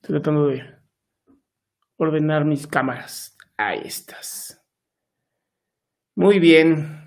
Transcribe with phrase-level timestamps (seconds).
[0.00, 0.62] Estoy tratando de
[1.96, 3.36] ordenar mis cámaras.
[3.56, 4.64] Ahí estás.
[6.14, 7.04] Muy bien.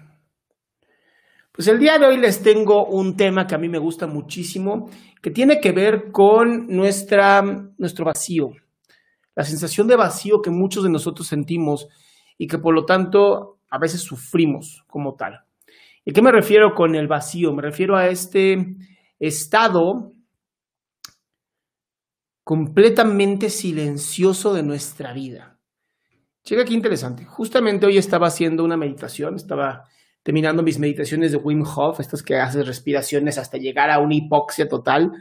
[1.53, 4.89] Pues el día de hoy les tengo un tema que a mí me gusta muchísimo,
[5.22, 7.42] que tiene que ver con nuestra,
[7.78, 8.52] nuestro vacío,
[9.36, 11.88] la sensación de vacío que muchos de nosotros sentimos
[12.38, 15.42] y que por lo tanto a veces sufrimos como tal.
[16.03, 17.53] ¿Y qué me refiero con el vacío?
[17.53, 18.75] Me refiero a este
[19.19, 20.14] estado
[22.52, 25.57] completamente silencioso de nuestra vida.
[26.44, 27.23] Checa qué interesante.
[27.23, 29.85] Justamente hoy estaba haciendo una meditación, estaba
[30.21, 34.67] terminando mis meditaciones de Wim Hof, estas que haces respiraciones hasta llegar a una hipoxia
[34.67, 35.13] total,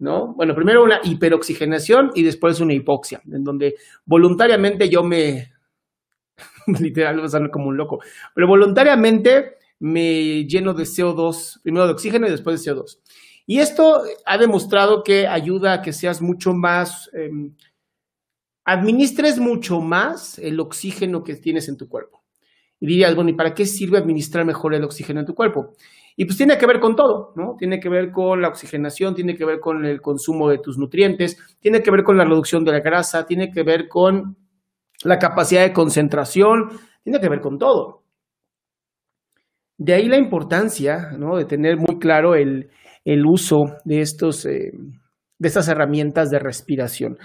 [0.00, 0.34] ¿no?
[0.34, 5.52] Bueno, primero una hiperoxigenación y después una hipoxia, en donde voluntariamente yo me,
[6.80, 8.00] literal, salir como un loco,
[8.34, 12.98] pero voluntariamente me lleno de CO2, primero de oxígeno y después de CO2.
[13.46, 17.30] Y esto ha demostrado que ayuda a que seas mucho más, eh,
[18.64, 22.22] administres mucho más el oxígeno que tienes en tu cuerpo.
[22.80, 25.74] Y dirías, bueno, ¿y para qué sirve administrar mejor el oxígeno en tu cuerpo?
[26.16, 27.56] Y pues tiene que ver con todo, ¿no?
[27.58, 31.36] Tiene que ver con la oxigenación, tiene que ver con el consumo de tus nutrientes,
[31.60, 34.36] tiene que ver con la reducción de la grasa, tiene que ver con
[35.02, 36.70] la capacidad de concentración,
[37.02, 38.04] tiene que ver con todo.
[39.76, 41.36] De ahí la importancia, ¿no?
[41.36, 42.70] De tener muy claro el,
[43.04, 44.72] el uso de, estos, eh,
[45.38, 47.18] de estas herramientas de respiración.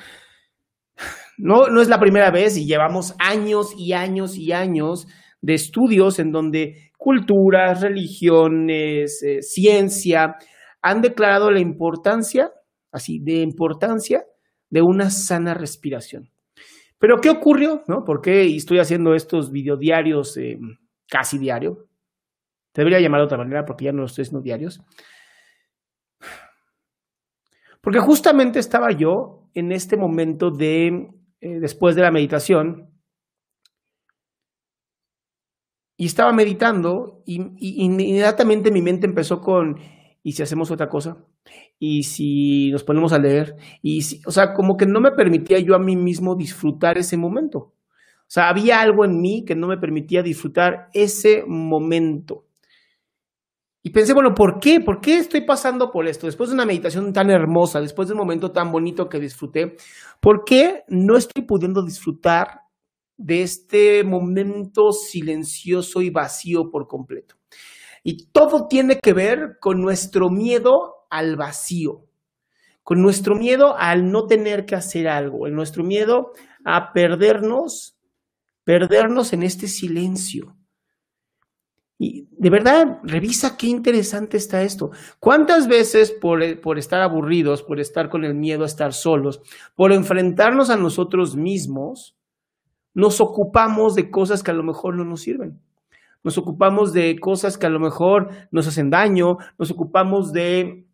[1.38, 5.08] No, no es la primera vez y llevamos años y años y años
[5.42, 10.36] de estudios en donde culturas, religiones, eh, ciencia
[10.82, 12.52] han declarado la importancia,
[12.92, 14.26] así, de importancia
[14.70, 16.30] de una sana respiración.
[17.00, 17.84] Pero ¿qué ocurrió?
[17.88, 18.04] ¿No?
[18.04, 20.60] ¿Por qué estoy haciendo estos videodiarios eh,
[21.10, 21.88] casi diario?
[22.74, 24.82] Debería llamar de otra manera porque ya no los estoy haciendo diarios.
[27.82, 31.10] Porque justamente estaba yo en este momento de,
[31.42, 32.90] eh, después de la meditación,
[36.00, 39.78] y estaba meditando y, y, inmediatamente mi mente empezó con,
[40.24, 41.26] ¿y si hacemos otra cosa?
[41.78, 43.58] ¿Y si nos ponemos a leer?
[43.82, 47.18] Y si, o sea, como que no me permitía yo a mí mismo disfrutar ese
[47.18, 47.60] momento.
[47.60, 52.46] O sea, había algo en mí que no me permitía disfrutar ese momento.
[53.82, 54.82] Y pensé, bueno, ¿por qué?
[54.82, 56.26] ¿Por qué estoy pasando por esto?
[56.26, 59.78] Después de una meditación tan hermosa, después de un momento tan bonito que disfruté,
[60.20, 62.64] ¿por qué no estoy pudiendo disfrutar
[63.16, 67.36] de este momento silencioso y vacío por completo?
[68.04, 72.06] Y todo tiene que ver con nuestro miedo al vacío,
[72.84, 76.34] con nuestro miedo al no tener que hacer algo, en nuestro miedo
[76.66, 77.98] a perdernos,
[78.66, 80.59] perdernos en este silencio.
[82.02, 84.92] Y de verdad, revisa qué interesante está esto.
[85.20, 89.42] ¿Cuántas veces por, por, estar aburridos, por estar con el miedo a estar solos,
[89.76, 92.16] por enfrentarnos a nosotros mismos,
[92.94, 95.60] nos ocupamos de cosas que a lo mejor no nos sirven?
[96.24, 100.86] Nos ocupamos de cosas que a lo mejor nos hacen daño, nos ocupamos de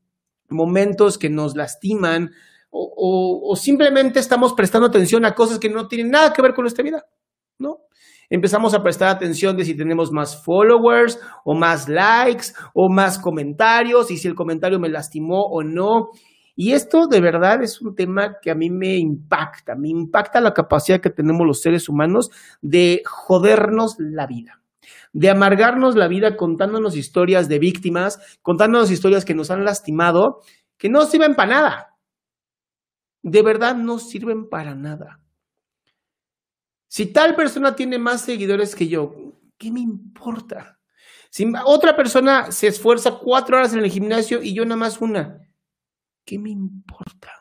[0.49, 2.31] momentos que nos lastiman
[2.71, 6.63] o, o simplemente estamos prestando atención a cosas que no tienen nada que ver con
[6.63, 7.05] nuestra vida,
[7.59, 7.81] ¿no?
[8.29, 14.11] Empezamos a prestar atención de si tenemos más followers o más likes o más comentarios
[14.11, 16.09] y si el comentario me lastimó o no.
[16.55, 20.53] Y esto de verdad es un tema que a mí me impacta, me impacta la
[20.53, 22.29] capacidad que tenemos los seres humanos
[22.61, 24.61] de jodernos la vida,
[25.11, 30.39] de amargarnos la vida contándonos historias de víctimas, contándonos historias que nos han lastimado,
[30.77, 31.87] que no sirven para nada.
[33.21, 35.24] De verdad no sirven para nada.
[36.95, 39.13] Si tal persona tiene más seguidores que yo,
[39.57, 40.79] ¿qué me importa?
[41.29, 45.45] Si otra persona se esfuerza cuatro horas en el gimnasio y yo nada más una,
[46.23, 47.33] ¿qué me importa?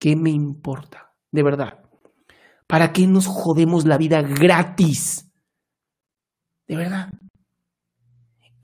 [0.00, 1.14] ¿Qué me importa?
[1.30, 1.78] De verdad.
[2.66, 5.30] ¿Para qué nos jodemos la vida gratis?
[6.66, 7.12] De verdad.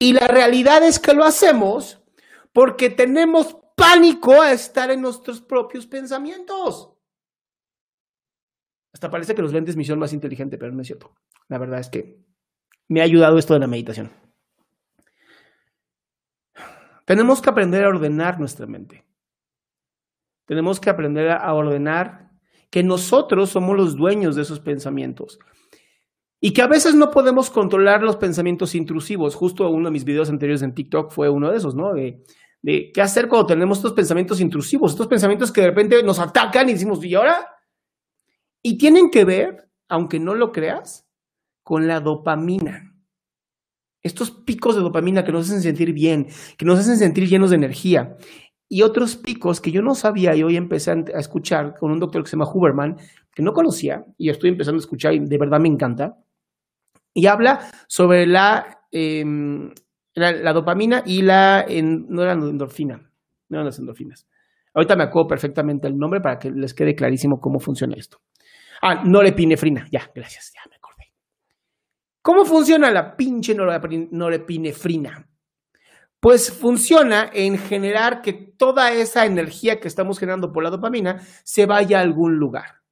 [0.01, 2.03] Y la realidad es que lo hacemos
[2.53, 6.92] porque tenemos pánico a estar en nuestros propios pensamientos.
[8.93, 11.15] Hasta parece que los lentes misión más inteligente, pero no es cierto.
[11.49, 12.21] La verdad es que
[12.89, 14.11] me ha ayudado esto de la meditación.
[17.05, 19.05] Tenemos que aprender a ordenar nuestra mente.
[20.47, 22.31] Tenemos que aprender a ordenar
[22.71, 25.39] que nosotros somos los dueños de esos pensamientos.
[26.41, 29.35] Y que a veces no podemos controlar los pensamientos intrusivos.
[29.35, 31.93] Justo uno de mis videos anteriores en TikTok fue uno de esos, ¿no?
[31.93, 32.25] De,
[32.63, 36.69] de qué hacer cuando tenemos estos pensamientos intrusivos, estos pensamientos que de repente nos atacan
[36.69, 37.47] y decimos, ¿y ahora?
[38.63, 41.07] Y tienen que ver, aunque no lo creas,
[41.65, 42.95] con la dopamina.
[44.03, 47.57] Estos picos de dopamina que nos hacen sentir bien, que nos hacen sentir llenos de
[47.57, 48.17] energía.
[48.69, 52.23] Y otros picos que yo no sabía y hoy empecé a escuchar con un doctor
[52.23, 52.97] que se llama Huberman,
[53.35, 56.17] que no conocía, y estoy empezando a escuchar y de verdad me encanta.
[57.15, 59.71] Y habla sobre la, em,
[60.15, 63.11] la, dopamina y la, no era endorfina,
[63.49, 64.27] no eran las endorfinas.
[64.75, 68.19] Ahorita me acuerdo perfectamente el nombre para que les quede clarísimo cómo funciona esto.
[68.83, 69.87] Ah, norepinefrina.
[69.91, 71.13] Ya, gracias, ya me acordé.
[72.21, 75.29] ¿Cómo funciona la pinche norepinefrina?
[76.19, 81.67] Pues funciona en generar que toda esa energía que estamos generando por la dopamina se
[81.67, 82.83] vaya a algún lugar.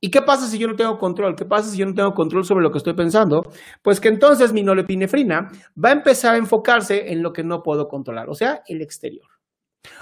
[0.00, 1.36] ¿Y qué pasa si yo no tengo control?
[1.36, 3.52] ¿Qué pasa si yo no tengo control sobre lo que estoy pensando?
[3.82, 5.50] Pues que entonces mi norepinefrina
[5.82, 9.28] va a empezar a enfocarse en lo que no puedo controlar, o sea, el exterior.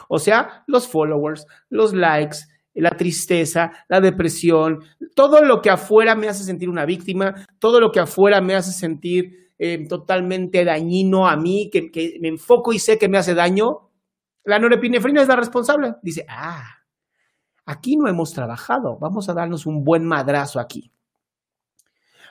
[0.09, 2.38] O sea, los followers, los likes,
[2.75, 4.81] la tristeza, la depresión,
[5.15, 8.73] todo lo que afuera me hace sentir una víctima, todo lo que afuera me hace
[8.73, 13.35] sentir eh, totalmente dañino a mí, que, que me enfoco y sé que me hace
[13.35, 13.91] daño,
[14.44, 15.94] la norepinefrina es la responsable.
[16.03, 16.65] Dice, ah,
[17.67, 20.93] aquí no hemos trabajado, vamos a darnos un buen madrazo aquí.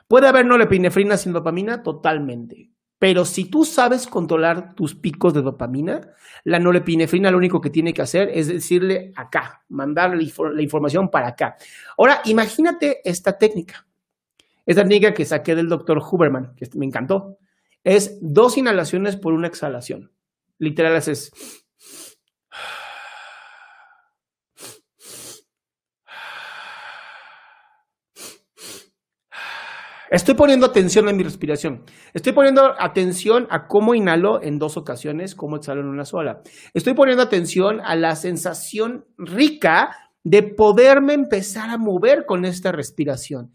[0.08, 1.84] ¿Puede haber norepinefrina sin dopamina?
[1.84, 2.72] Totalmente.
[3.00, 6.02] Pero si tú sabes controlar tus picos de dopamina,
[6.44, 11.28] la norepinefrina lo único que tiene que hacer es decirle acá, mandar la información para
[11.28, 11.58] acá.
[11.98, 13.86] Ahora, imagínate esta técnica.
[14.66, 17.38] Esta técnica que saqué del doctor Huberman, que me encantó,
[17.84, 20.12] es dos inhalaciones por una exhalación.
[20.58, 21.32] Literal, haces
[30.10, 31.84] Estoy poniendo atención a mi respiración.
[32.14, 36.42] Estoy poniendo atención a cómo inhalo en dos ocasiones, cómo exhalo en una sola.
[36.74, 39.90] Estoy poniendo atención a la sensación rica
[40.24, 43.52] de poderme empezar a mover con esta respiración.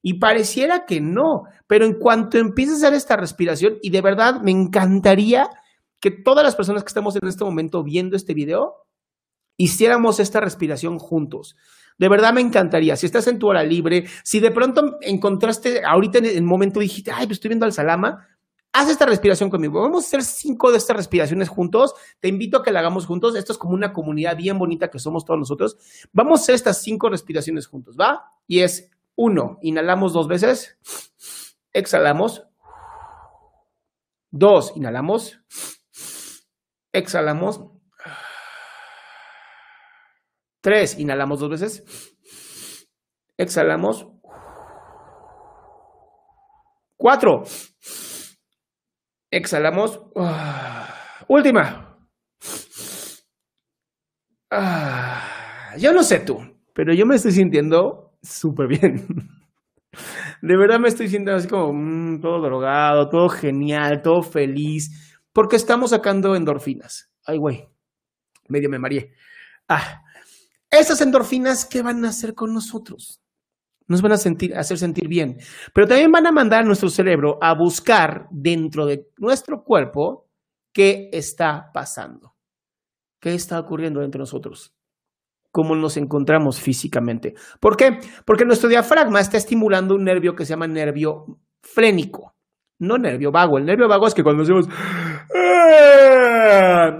[0.00, 4.40] Y pareciera que no, pero en cuanto empieces a hacer esta respiración, y de verdad
[4.42, 5.48] me encantaría
[6.00, 8.74] que todas las personas que estamos en este momento viendo este video,
[9.56, 11.56] hiciéramos esta respiración juntos.
[11.98, 12.96] De verdad me encantaría.
[12.96, 17.10] Si estás en tu hora libre, si de pronto encontraste, ahorita en el momento dijiste,
[17.10, 18.26] ay, pues estoy viendo al Salama,
[18.72, 19.80] haz esta respiración conmigo.
[19.80, 21.94] Vamos a hacer cinco de estas respiraciones juntos.
[22.20, 23.34] Te invito a que la hagamos juntos.
[23.34, 25.78] Esto es como una comunidad bien bonita que somos todos nosotros.
[26.12, 28.32] Vamos a hacer estas cinco respiraciones juntos, ¿va?
[28.46, 30.76] Y es uno, inhalamos dos veces,
[31.72, 32.44] exhalamos.
[34.30, 35.40] Dos, inhalamos,
[36.92, 37.75] exhalamos.
[40.66, 41.84] Tres, inhalamos dos veces.
[43.38, 44.04] Exhalamos.
[46.96, 47.44] Cuatro.
[49.30, 50.02] Exhalamos.
[51.28, 51.96] Última.
[54.50, 56.40] Ah, yo no sé tú,
[56.74, 59.06] pero yo me estoy sintiendo súper bien.
[60.42, 65.54] De verdad me estoy sintiendo así como mm, todo drogado, todo genial, todo feliz, porque
[65.54, 67.12] estamos sacando endorfinas.
[67.24, 67.68] Ay, güey,
[68.48, 69.14] medio me mareé.
[69.68, 70.02] Ah,
[70.70, 73.20] esas endorfinas, ¿qué van a hacer con nosotros?
[73.88, 75.38] Nos van a hacer sentir bien,
[75.72, 80.28] pero también van a mandar a nuestro cerebro a buscar dentro de nuestro cuerpo
[80.72, 82.36] qué está pasando,
[83.20, 84.74] qué está ocurriendo entre nosotros,
[85.52, 87.34] cómo nos encontramos físicamente.
[87.60, 88.00] ¿Por qué?
[88.24, 92.35] Porque nuestro diafragma está estimulando un nervio que se llama nervio frénico,
[92.78, 93.58] no nervio vago.
[93.58, 94.68] El nervio vago es que cuando decimos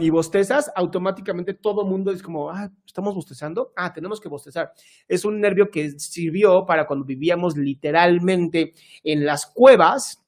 [0.00, 4.72] y bostezas, automáticamente todo mundo es como, ah, estamos bostezando, ah, tenemos que bostezar.
[5.08, 10.25] Es un nervio que sirvió para cuando vivíamos literalmente en las cuevas,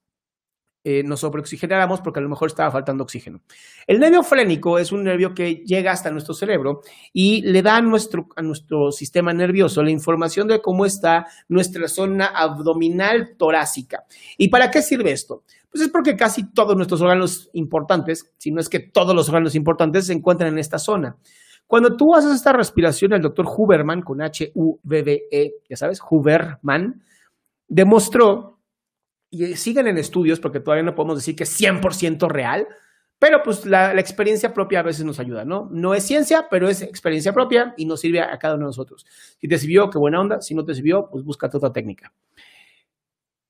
[0.90, 3.42] eh, nos sobreoxigenáramos porque a lo mejor estaba faltando oxígeno.
[3.87, 6.80] El nervio frénico es un nervio que llega hasta nuestro cerebro
[7.12, 11.88] y le da a nuestro, a nuestro sistema nervioso la información de cómo está nuestra
[11.88, 14.04] zona abdominal torácica.
[14.38, 15.42] ¿Y para qué sirve esto?
[15.71, 19.54] Pues es porque casi todos nuestros órganos importantes, si no es que todos los órganos
[19.54, 21.18] importantes, se encuentran en esta zona.
[21.66, 27.02] Cuando tú haces esta respiración, el doctor Huberman, con H-U-B-B-E, ya sabes, Huberman,
[27.68, 28.58] demostró,
[29.30, 32.66] y siguen en estudios porque todavía no podemos decir que es 100% real,
[33.18, 35.68] pero pues la, la, experiencia propia a veces nos ayuda, ¿no?
[35.73, 39.04] No es ciencia, pero es experiencia propia y nos sirve a cada uno de nosotros.
[39.40, 40.40] Si te sirvió, qué buena onda.
[40.40, 42.12] Si no te sirvió, pues busca otra técnica.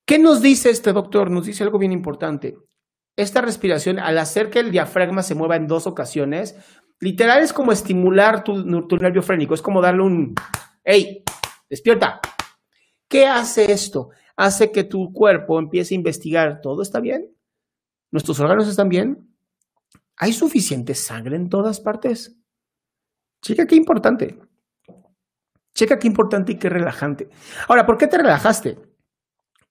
[0.06, 1.30] ¿Qué nos dice este doctor?
[1.30, 2.56] Nos dice algo bien importante.
[3.14, 6.56] Esta respiración, al hacer que el diafragma se mueva en dos ocasiones,
[6.98, 10.34] literal es como estimular tu, tu nervio frénico, es como darle un,
[10.82, 11.22] ¡hey!
[11.68, 12.20] Despierta.
[13.06, 14.10] ¿Qué hace esto?
[14.38, 17.34] Hace que tu cuerpo empiece a investigar, ¿todo está bien?
[18.12, 19.34] ¿Nuestros órganos están bien?
[20.16, 22.34] ¿Hay suficiente sangre en todas partes?
[23.42, 24.38] Checa qué importante.
[25.74, 27.28] Checa qué importante y qué relajante.
[27.68, 28.78] Ahora, ¿por qué te relajaste?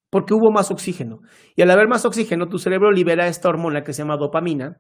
[0.10, 1.20] porque hubo más oxígeno.
[1.56, 4.78] Y al haber más oxígeno, tu cerebro libera esta hormona que se llama dopamina,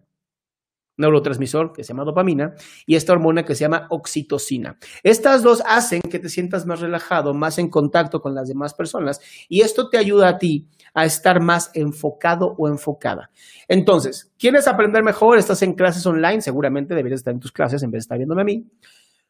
[0.97, 2.53] neurotransmisor que se llama dopamina,
[2.85, 4.77] y esta hormona que se llama oxitocina.
[5.03, 9.21] Estas dos hacen que te sientas más relajado, más en contacto con las demás personas,
[9.47, 13.29] y esto te ayuda a ti a estar más enfocado o enfocada.
[13.67, 15.37] Entonces, ¿quieres aprender mejor?
[15.37, 18.41] Estás en clases online, seguramente deberías estar en tus clases en vez de estar viéndome
[18.41, 18.65] a mí.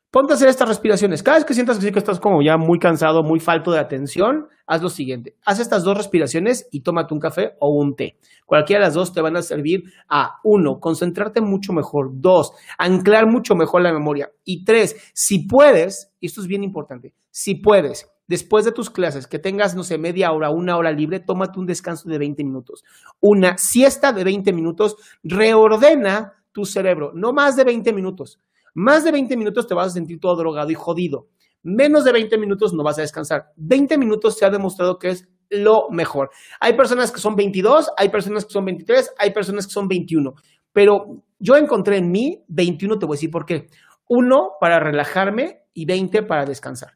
[0.09, 1.21] Ponte a hacer estas respiraciones.
[1.21, 4.81] Cada vez que sientas que estás como ya muy cansado, muy falto de atención, haz
[4.81, 5.35] lo siguiente.
[5.45, 8.17] Haz estas dos respiraciones y tómate un café o un té.
[8.45, 12.11] Cualquiera de las dos te van a servir a, uno, concentrarte mucho mejor.
[12.13, 14.31] Dos, anclar mucho mejor la memoria.
[14.45, 19.27] Y tres, si puedes, y esto es bien importante, si puedes, después de tus clases,
[19.27, 22.85] que tengas, no sé, media hora, una hora libre, tómate un descanso de 20 minutos.
[23.19, 28.39] Una siesta de 20 minutos, reordena tu cerebro, no más de 20 minutos.
[28.77, 31.29] Más de 20 minutos te vas a sentir todo drogado y jodido.
[31.63, 33.47] Menos de 20 minutos no vas a descansar.
[33.55, 36.29] 20 minutos se ha demostrado que es lo mejor.
[36.59, 40.31] Hay personas que son 22, hay personas que son 23, hay personas que son 21.
[40.73, 43.65] Pero yo encontré en mí 21, te voy a decir por qué.
[44.09, 46.91] Uno, para relajarme y 20 para descansar.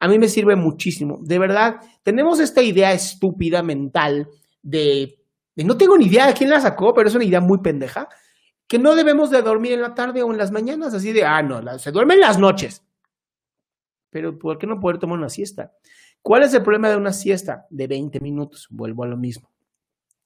[0.00, 1.20] A mí me sirve muchísimo.
[1.22, 4.26] De verdad, tenemos esta idea estúpida mental
[4.62, 5.20] de,
[5.54, 8.08] de no tengo ni idea de quién la sacó, pero es una idea muy pendeja
[8.70, 11.42] que no debemos de dormir en la tarde o en las mañanas, así de, ah,
[11.42, 12.86] no, se duerme en las noches.
[14.10, 15.72] Pero ¿por qué no poder tomar una siesta?
[16.22, 17.66] ¿Cuál es el problema de una siesta?
[17.68, 19.50] De 20 minutos, vuelvo a lo mismo.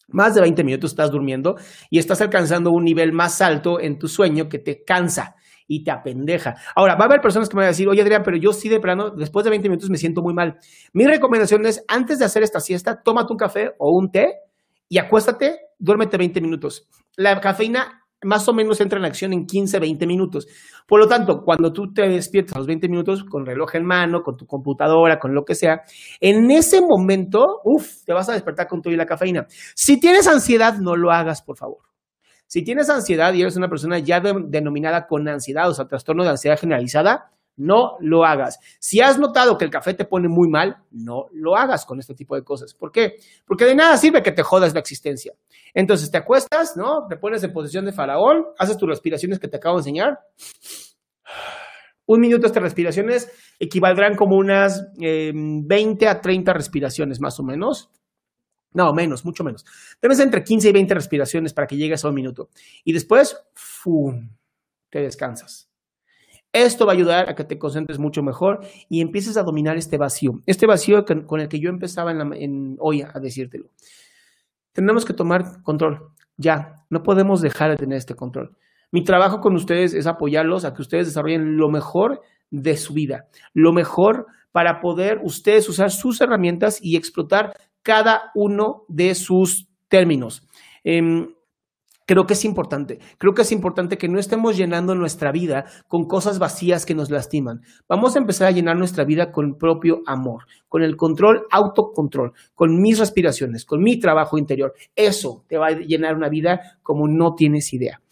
[0.09, 1.57] Más de 20 minutos estás durmiendo
[1.89, 5.37] y estás alcanzando un nivel más alto en tu sueño que te cansa
[5.67, 6.55] y te apendeja.
[6.77, 8.69] Ahora, va a haber personas que me van a decir, oye Adrián, pero yo sí
[8.69, 10.59] de plano, después de 20 minutos me siento muy mal.
[10.93, 14.41] Mi recomendación es, antes de hacer esta siesta, tómate un café o un té
[14.87, 16.87] y acuéstate, duérmete 20 minutos.
[17.17, 20.47] La cafeína más o menos entra en acción en 15, 20 minutos.
[20.87, 24.23] Por lo tanto, cuando tú te despiertas a los 20 minutos con reloj en mano,
[24.23, 25.83] con tu computadora, con lo que sea,
[26.21, 29.47] en ese momento, uff, te vas a despertar con todo y la cafeína.
[29.75, 31.85] Si tienes ansiedad, no lo hagas, por favor.
[32.47, 36.31] Si tienes ansiedad y eres una persona ya denominada con ansiedad, o sea, trastorno de
[36.31, 38.59] ansiedad generalizada, no lo hagas.
[38.79, 42.15] Si has notado que el café te pone muy mal, no lo hagas con este
[42.15, 42.75] tipo de cosas.
[42.75, 43.17] ¿Por qué?
[43.47, 45.35] Porque de nada sirve que te jodas la existencia.
[45.73, 47.07] Entonces te acuestas, ¿no?
[47.09, 50.19] Te pones en posición de faraón, haces tus respiraciones que te acabo de enseñar.
[52.07, 55.35] Un minuto estas respiraciones equivaldrán como unas 20
[56.05, 57.91] em, a 30 respiraciones más o menos.
[58.73, 59.65] No, menos, mucho menos.
[60.03, 62.51] Debes entre 15 y 20 respiraciones para que llegues a un minuto.
[62.85, 64.29] Y después, ¡fum!
[64.91, 65.74] te descansas.
[66.55, 69.99] Esto va a ayudar a que te concentres mucho mejor y empieces a dominar este
[69.99, 70.41] vacío.
[70.47, 73.67] Este vacío con el que yo empezaba en, hoy a decírtelo.
[74.73, 76.13] Tenemos que tomar control.
[76.37, 78.57] Ya, no podemos dejar de tener este control.
[78.93, 83.27] Mi trabajo con ustedes es apoyarlos a que ustedes desarrollen lo mejor de su vida,
[83.53, 90.47] lo mejor para poder ustedes usar sus herramientas y explotar cada uno de sus términos.
[90.85, 91.35] Em,
[92.07, 92.99] Creo que es importante.
[93.19, 97.11] Creo que es importante que no estemos llenando nuestra vida con cosas vacías que nos
[97.11, 97.63] lastiman.
[97.89, 102.81] Vamos a empezar a llenar nuestra vida con propio amor, con el control, autocontrol, con
[102.81, 104.75] mis respiraciones, con mi trabajo interior.
[104.95, 108.03] Eso te va a llenar una vida como no tienes idea.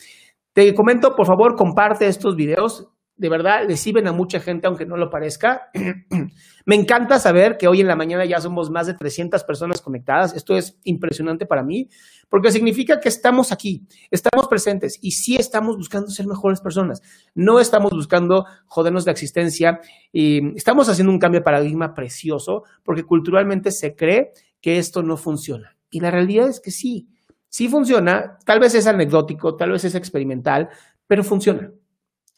[0.55, 4.87] Te comento, por favor, comparte estos videos de verdad le sirven a mucha gente, aunque
[4.87, 5.71] no lo parezca.
[6.67, 10.35] Me encanta saber que hoy en la mañana ya somos más de 300 personas conectadas.
[10.35, 11.89] Esto es impresionante para mí,
[12.29, 17.03] porque significa que estamos aquí, estamos presentes y sí estamos buscando ser mejores personas.
[17.35, 19.81] No estamos buscando jodernos la existencia
[20.13, 25.17] y estamos haciendo un cambio de paradigma precioso, porque culturalmente se cree que esto no
[25.17, 25.77] funciona.
[25.91, 27.09] Y la realidad es que sí.
[27.49, 30.71] Sí funciona, tal vez es anecdótico, tal vez es experimental,
[31.07, 31.71] pero funciona.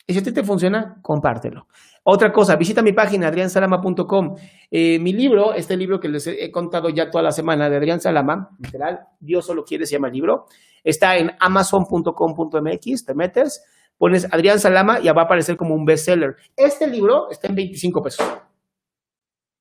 [0.06, 1.66] Y si a ti te funciona, compártelo.
[2.02, 4.36] Otra cosa, visita mi página, adriansalama.com.
[4.70, 8.00] Eh, mi libro, este libro que les he contado ya toda la semana de Adrián
[8.00, 10.44] Salama, literal, Dios solo quiere, se llama el libro,
[10.82, 13.64] está en amazon.com.mx, te metes,
[13.96, 16.36] pones Adrián Salama y va a aparecer como un bestseller.
[16.54, 18.26] Este libro está en 25 pesos.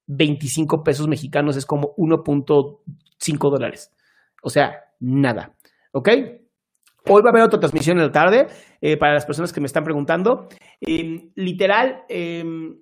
[0.08, 3.94] 25 pesos mexicanos es como 1.5 dólares.
[4.42, 5.56] O sea, nada.
[5.94, 6.10] ¿Ok?
[7.06, 8.48] Hoy va a haber otra transmisión en la tarde
[8.80, 10.48] eh, para las personas que me están preguntando.
[10.80, 12.78] Em, literal, em,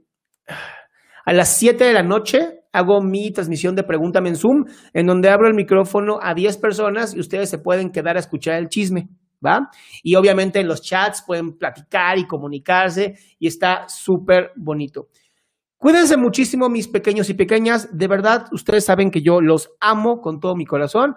[1.25, 2.39] a las 7 de la noche
[2.71, 7.15] hago mi transmisión de Pregúntame en Zoom, en donde abro el micrófono a 10 personas
[7.15, 9.09] y ustedes se pueden quedar a escuchar el chisme.
[9.43, 9.71] ¿Va?
[10.03, 15.07] Y obviamente en los chats pueden platicar y comunicarse y está súper bonito.
[15.77, 17.89] Cuídense muchísimo, mis pequeños y pequeñas.
[17.91, 21.15] De verdad, ustedes saben que yo los amo con todo mi corazón.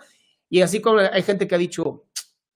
[0.49, 2.05] Y así como hay gente que ha dicho,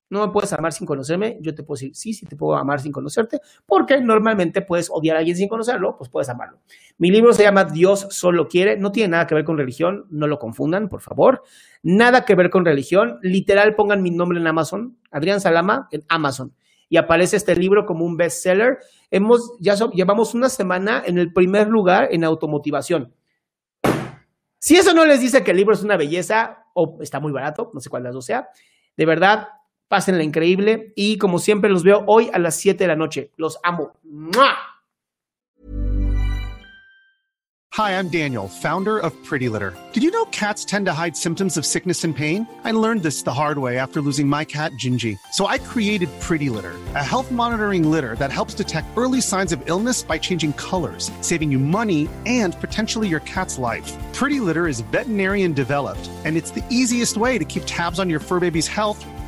[0.09, 2.81] no me puedes amar sin conocerme, yo te puedo decir, sí, sí te puedo amar
[2.81, 6.59] sin conocerte, porque normalmente puedes odiar a alguien sin conocerlo, pues puedes amarlo.
[6.97, 10.27] Mi libro se llama Dios solo quiere, no tiene nada que ver con religión, no
[10.27, 11.43] lo confundan, por favor.
[11.83, 16.53] Nada que ver con religión, literal pongan mi nombre en Amazon, Adrián Salama en Amazon,
[16.89, 18.79] y aparece este libro como un bestseller.
[19.11, 23.13] Hemos, ya llevamos una semana en el primer lugar en automotivación.
[24.57, 27.71] Si eso no les dice que el libro es una belleza o está muy barato,
[27.73, 28.49] no sé cuál de las dos sea,
[28.97, 29.47] de verdad,
[29.89, 33.31] Pásenla increíble y como siempre los veo hoy a las 7 de la noche.
[33.37, 33.93] Los amo.
[37.73, 39.73] Hi, I'm Daniel, founder of Pretty Litter.
[39.93, 42.45] Did you know cats tend to hide symptoms of sickness and pain?
[42.63, 45.17] I learned this the hard way after losing my cat, Gingy.
[45.31, 49.61] So I created Pretty Litter, a health monitoring litter that helps detect early signs of
[49.69, 53.95] illness by changing colors, saving you money and potentially your cat's life.
[54.13, 58.19] Pretty Litter is veterinarian developed, and it's the easiest way to keep tabs on your
[58.19, 59.05] fur baby's health